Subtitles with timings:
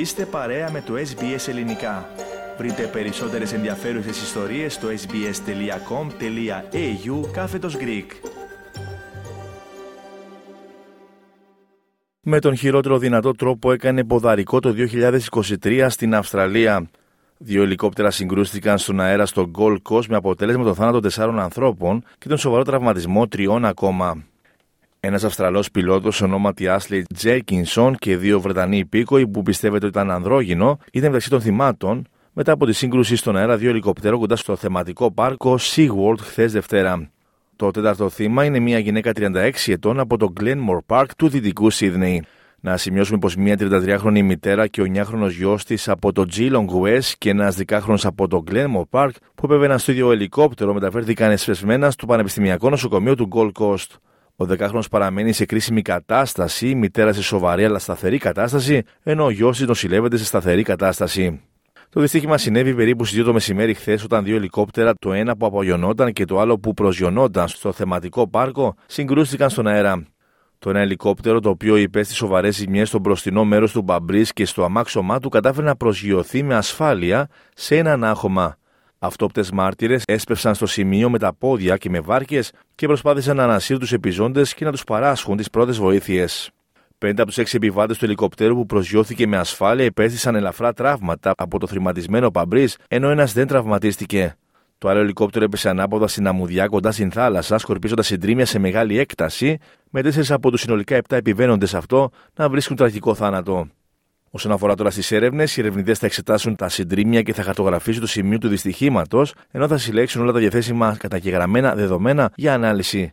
[0.00, 2.08] Είστε παρέα με το SBS Ελληνικά.
[2.58, 5.30] Βρείτε περισσότερες ενδιαφέρουσες ιστορίες στο sbs.com.au
[7.32, 8.06] κάθετος Greek.
[12.20, 14.74] Με τον χειρότερο δυνατό τρόπο έκανε ποδαρικό το
[15.62, 16.90] 2023 στην Αυστραλία.
[17.38, 22.28] Δύο ελικόπτερα συγκρούστηκαν στον αέρα στο Gold Coast με αποτέλεσμα το θάνατο τεσσάρων ανθρώπων και
[22.28, 24.29] τον σοβαρό τραυματισμό τριών ακόμα.
[25.02, 30.78] Ένας Αυστραλός πιλότος ονόματι Άσλι Τζέρκινσον και δύο Βρετανοί υπήκοοι που πιστεύετε ότι ήταν ανδρόγυνο
[30.92, 35.12] ήταν μεταξύ των θυμάτων μετά από τη σύγκρουση στον αέρα δύο ελικοπτέρων κοντά στο θεματικό
[35.12, 37.10] πάρκο SeaWorld χθες Δευτέρα.
[37.56, 42.24] Το τέταρτο θύμα είναι μια γυναίκα 36 ετών από το Glenmore Park του δυτικού Σίδνεϊ.
[42.60, 47.12] Να σημειώσουμε πως μια 33χρονη μητέρα και ο 9χρονο γιος της από το Geelong West
[47.18, 52.06] και ένας 10χρονο από το Glenmore Park που επέβαιναν στο ίδιο ελικόπτερο μεταφέρθηκαν εσπεσμένα στο
[52.06, 53.86] Πανεπιστημιακό Νοσοκομείο του Gold Coast.
[54.42, 59.30] Ο δεκάχρονος παραμένει σε κρίσιμη κατάσταση, η μητέρα σε σοβαρή αλλά σταθερή κατάσταση, ενώ ο
[59.30, 61.40] γιος της νοσηλεύεται σε σταθερή κατάσταση.
[61.90, 65.46] Το δυστύχημα συνέβη περίπου στις 2 το μεσημέρι χθες, όταν δύο ελικόπτερα, το ένα που
[65.46, 70.06] απογειωνόταν και το άλλο που προσγειωνόταν στο θεματικό πάρκο, συγκρούστηκαν στον αέρα.
[70.58, 74.64] Το ένα ελικόπτερο, το οποίο υπέστη σοβαρές ζημιές στο μπροστινό μέρος του μπαμπρίς και στο
[74.64, 78.56] αμάξωμά του, κατάφερε να προσγειωθεί με ασφάλεια σε ένα ανάχωμα.
[79.02, 83.80] Αυτόπτες μάρτυρες έσπευσαν στο σημείο με τα πόδια και με βάρκες και προσπάθησαν να ανασύρουν
[83.80, 86.50] τους επιζώντες και να τους παράσχουν τις πρώτες βοήθειες.
[86.98, 91.58] Πέντε από τους έξι επιβάτες του ελικοπτέρου που προσγειώθηκε με ασφάλεια υπέστησαν ελαφρά τραύματα από
[91.58, 94.36] το θρηματισμένο παμπρίς, ενώ ένας δεν τραυματίστηκε.
[94.78, 99.58] Το άλλο ελικόπτερο έπεσε ανάποδα στην αμμουδιά κοντά στην θάλασσα, σκορπίζοντας συντρίμια σε μεγάλη έκταση,
[99.90, 103.68] με τέσσερις από τους συνολικά επτά επιβαίνοντες αυτό να βρίσκουν τραγικό θάνατο.
[104.32, 108.06] Όσον αφορά τώρα στις έρευνες, οι ερευνητές θα εξετάσουν τα συντρίμια και θα χαρτογραφήσουν το
[108.06, 113.12] σημείο του δυστυχήματος, ενώ θα συλλέξουν όλα τα διαθέσιμα καταγεγραμμένα δεδομένα για ανάλυση.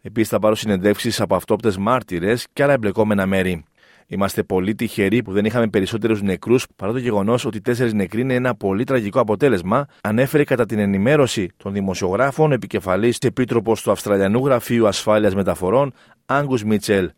[0.00, 3.64] Επίσης, θα πάρουν συνεντεύξεις από αυτόπτες μάρτυρες και άλλα εμπλεκόμενα μέρη.
[4.06, 8.34] Είμαστε πολύ τυχεροί που δεν είχαμε περισσότερους νεκρούς, παρά το γεγονός ότι τέσσερις νεκροί είναι
[8.34, 14.86] ένα πολύ τραγικό αποτέλεσμα, ανέφερε κατά την ενημέρωση των δημοσιογράφων επικεφαλής επίτροπος του Αυστραλιανού Γραφείου
[14.86, 15.92] Ασφάλειας Μεταφορών,
[16.26, 17.10] Άγκους Μίτσελ.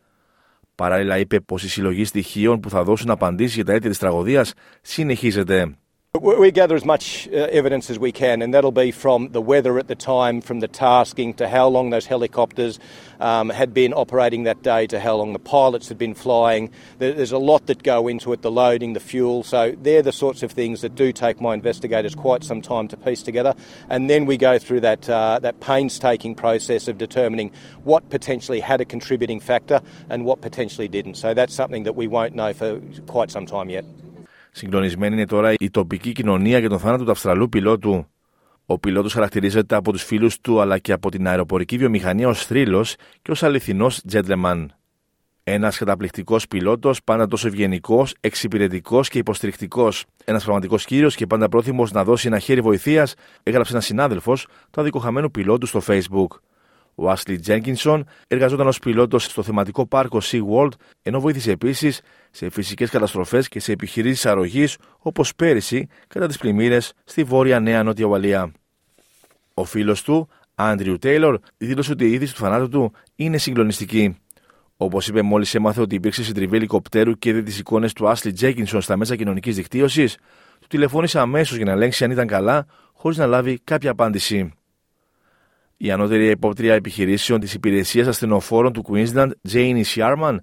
[0.81, 4.53] Παράλληλα, είπε πως η συλλογή στοιχείων που θα δώσουν απαντήσεις για τα αίτια της τραγωδίας
[4.81, 5.77] συνεχίζεται.
[6.20, 9.78] We gather as much uh, evidence as we can, and that'll be from the weather
[9.78, 12.78] at the time, from the tasking to how long those helicopters
[13.20, 16.72] um, had been operating that day, to how long the pilots had been flying.
[16.98, 19.42] There's a lot that go into it the loading, the fuel.
[19.44, 22.98] So they're the sorts of things that do take my investigators quite some time to
[22.98, 23.54] piece together.
[23.88, 27.50] And then we go through that, uh, that painstaking process of determining
[27.84, 31.14] what potentially had a contributing factor and what potentially didn't.
[31.14, 33.87] So that's something that we won't know for quite some time yet.
[34.50, 38.06] Συγκλονισμένη είναι τώρα η τοπική κοινωνία για τον θάνατο του Αυστραλού πιλότου.
[38.66, 42.94] Ο πιλότος χαρακτηρίζεται από τους φίλους του αλλά και από την αεροπορική βιομηχανία ως θρύλος
[43.22, 44.75] και ως αληθινός τζέντλεμαν.
[45.44, 50.05] Ένας καταπληκτικός πιλότος, πάντα τόσο ευγενικός, εξυπηρετικός και υποστηρικτικός.
[50.25, 54.81] Ένας πραγματικός κύριος και πάντα πρόθυμος να δώσει ένα χέρι βοηθείας, έγραψε ένας συνάδελφος του
[54.81, 56.27] αδικοχαμένου πιλότου στο Facebook.
[57.03, 60.71] Ο Άσλι Τζένκινσον εργαζόταν ως πιλότος στο θεματικό πάρκο SeaWorld,
[61.03, 62.00] ενώ βοήθησε επίσης
[62.31, 67.83] σε φυσικές καταστροφές και σε επιχειρήσεις αρρωγής, όπως πέρυσι κατά τις πλημμύρες στη βόρεια Νέα
[67.83, 68.53] Νότια Ουαλία.
[69.55, 74.17] Ο φίλος του, Άντριου Τέιλορ, δήλωσε ότι η είδηση του θανάτου του είναι συγκλονιστική.
[74.77, 78.81] Όπως είπε μόλις έμαθε ότι υπήρξε συντριβή ελικοπτέρου και είδε τις εικόνες του Άσλι Τζέκινσον
[78.81, 80.17] στα μέσα κοινωνικής δικτύωσης,
[80.61, 84.53] του τηλεφώνησε αμέσως για να ελέγξει αν ήταν καλά, χωρίς να λάβει κάποια απάντηση.
[85.83, 90.37] Η ανώτερη υπόπτρια επιχειρήσεων τη Υπηρεσία Ασθενοφόρων του Queensland, Janie Sharman,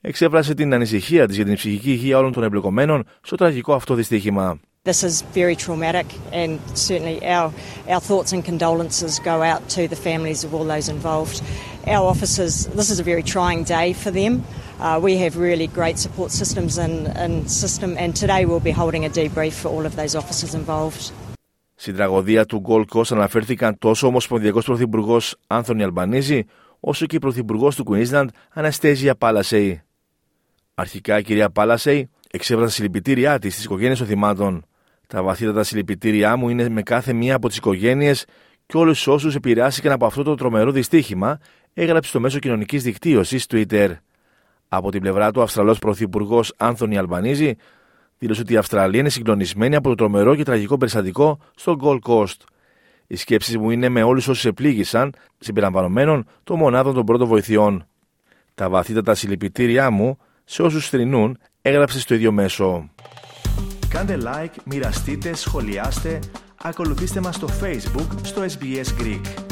[0.00, 4.60] εξέφρασε την ανησυχία τη για την ψυχική υγεία όλων των εμπλεκομένων στο τραγικό αυτό δυστύχημα.
[4.84, 7.46] This is very traumatic, and certainly our,
[7.92, 11.36] our thoughts and condolences go out to the families of all those involved.
[11.94, 14.32] Our officers, this is a very trying day for them.
[14.80, 19.02] Uh, we have really great support systems and, and system, and today we'll be holding
[19.06, 21.04] a debrief for all of those officers involved.
[21.74, 26.44] Στην τραγωδία του Gold Coast αναφέρθηκαν τόσο ο Ομοσπονδιακός Πρωθυπουργός Άνθονι Αλμπανίζη,
[26.80, 29.82] όσο και η Πρωθυπουργός του Queensland Αναστέζια Πάλασεϊ.
[30.74, 34.64] Αρχικά η κυρία Πάλασεϊ εξέφρασε συλληπιτήριά της στις οικογένειες των θυμάτων.
[35.06, 38.26] Τα βαθύτατα συλληπιτήριά μου είναι με κάθε μία από τις οικογένειες
[38.66, 41.38] και όλους όσους επηρεάστηκαν από αυτό το τρομερό δυστύχημα,
[41.74, 43.90] έγραψε στο μέσο κοινωνικής δικτύωσης Twitter.
[44.68, 47.56] Από την πλευρά του, ο Αυστραλός Πρωθυπουργός Άνθονι Αλμπανίζη
[48.18, 52.36] δήλωσε ότι η Αυστραλία είναι συγκλονισμένη από το τρομερό και τραγικό περιστατικό στο Gold Coast.
[53.06, 57.86] Οι σκέψεις μου είναι με όλους όσους επλήγησαν, συμπεριλαμβανομένων των μονάδων των πρώτων βοηθειών.
[58.54, 62.90] Τα βαθύτατα συλληπιτήριά μου σε όσους θρυνούν, έγραψε στο ίδιο μέσο.
[63.88, 66.18] Κάντε like, μοιραστείτε, σχολιάστε,
[66.62, 69.43] ακολουθήστε μας στο Facebook στο SBS Greek.